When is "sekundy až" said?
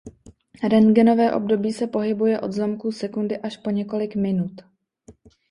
2.91-3.57